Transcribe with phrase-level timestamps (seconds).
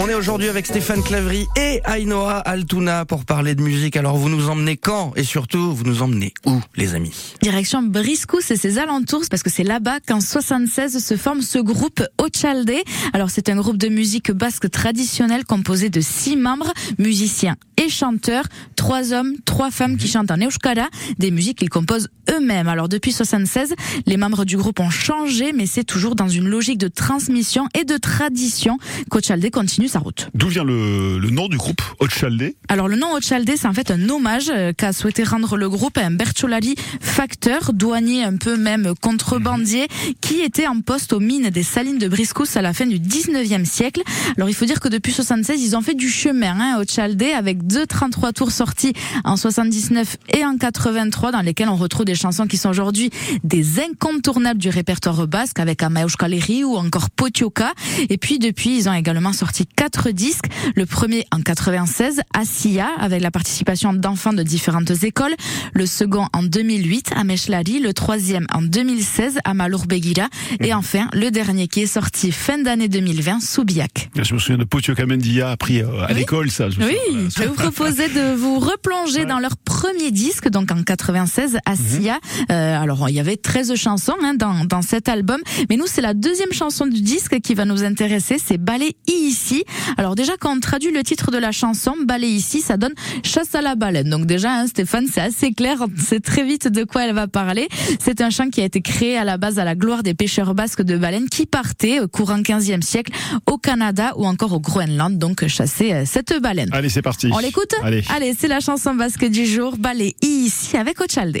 [0.00, 3.96] On est aujourd'hui avec Stéphane Clavry et Ainoa Altuna pour parler de musique.
[3.96, 7.34] Alors vous nous emmenez quand et surtout vous nous emmenez où les amis?
[7.42, 12.00] Direction Briscous et ses alentours parce que c'est là-bas qu'en 76 se forme ce groupe
[12.18, 12.70] Ochalde.
[13.12, 18.44] Alors c'est un groupe de musique basque traditionnelle composé de six membres, musiciens et chanteurs,
[18.76, 20.88] trois hommes, trois femmes qui chantent en euskara,
[21.18, 22.08] des musiques qu'ils composent
[22.38, 22.68] eux-mêmes.
[22.68, 23.74] Alors depuis 76,
[24.06, 27.84] les membres du groupe ont changé mais c'est toujours dans une logique de transmission et
[27.84, 28.78] de tradition
[29.10, 30.28] qu'Ochalde continue sa route.
[30.34, 33.90] D'où vient le, le, nom du groupe Ochalde Alors le nom Ochalde, c'est en fait
[33.90, 38.56] un hommage euh, qu'a souhaité rendre le groupe à un Bertolari facteur, douanier un peu
[38.56, 39.88] même contrebandier,
[40.20, 43.64] qui était en poste aux mines des salines de Briscous à la fin du 19e
[43.64, 44.02] siècle.
[44.36, 47.66] Alors il faut dire que depuis 76, ils ont fait du chemin hein, Ochalde avec
[47.66, 48.92] deux 33 tours sortis
[49.24, 53.10] en 79 et en 83 dans lesquels on retrouve des chansons qui sont aujourd'hui
[53.42, 57.72] des incontournables du répertoire basque avec Amaeush Kaleri ou encore Potioka.
[58.10, 60.46] Et puis depuis, ils ont également sorti quatre disques.
[60.74, 65.34] Le premier en 96, Asiya, avec la participation d'enfants de différentes écoles.
[65.72, 67.80] Le second en 2008, à Meshlari.
[67.80, 70.28] Le troisième en 2016, à Malour Begira.
[70.60, 70.78] Et mhm.
[70.78, 74.10] enfin, le dernier qui est sorti fin d'année 2020, Soubiac.
[74.14, 76.68] Je me souviens de Potioka Mendia appris euh, à l'école, ça.
[76.68, 76.96] Je oui,
[77.34, 82.07] je vais vous proposer de vous replonger dans leur premier disque, donc en 96, Asiya.
[82.50, 85.40] Euh, alors, il y avait 13 chansons hein, dans, dans cet album.
[85.68, 88.36] Mais nous, c'est la deuxième chanson du disque qui va nous intéresser.
[88.44, 89.64] C'est Ballet ici.
[89.96, 93.54] Alors déjà, quand on traduit le titre de la chanson, Ballet ici, ça donne chasse
[93.54, 94.08] à la baleine.
[94.08, 97.68] Donc déjà, hein, Stéphane, c'est assez clair, c'est très vite de quoi elle va parler.
[98.00, 100.54] C'est un chant qui a été créé à la base à la gloire des pêcheurs
[100.54, 103.12] basques de baleines qui partaient au courant 15e siècle
[103.46, 106.68] au Canada ou encore au Groenland, donc chasser euh, cette baleine.
[106.72, 107.30] Allez, c'est parti.
[107.32, 107.74] On l'écoute?
[107.82, 111.38] Allez, Allez c'est la chanson basque du jour, Ballet ici avec Ochalde.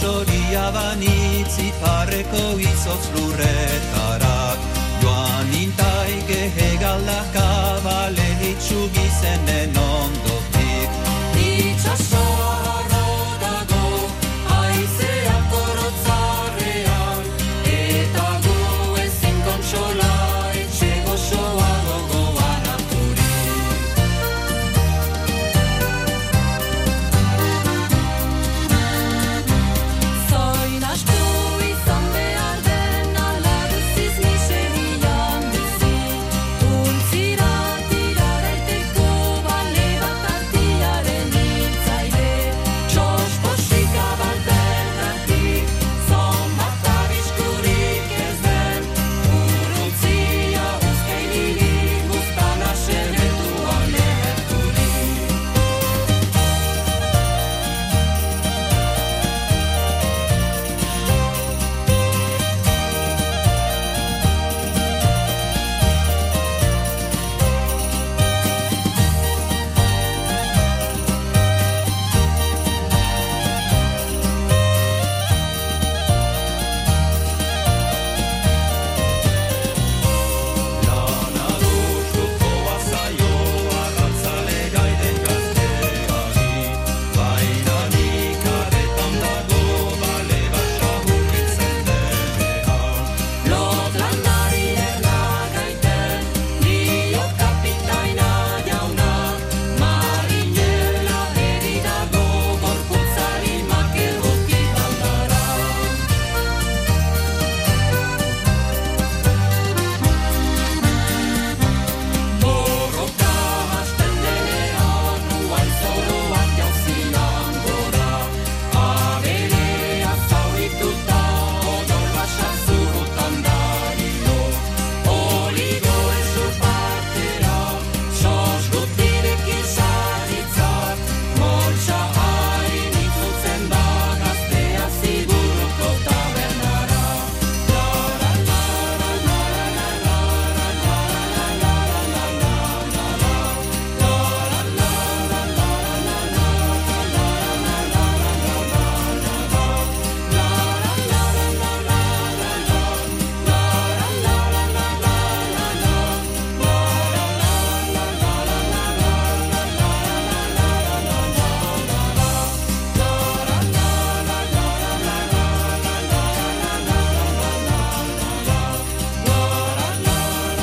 [0.00, 4.29] Itxasoria banitz iparreko izotz lurretarak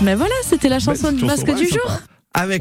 [0.03, 1.91] Mais voilà, c'était la chanson du masque du jour.
[2.33, 2.55] Avec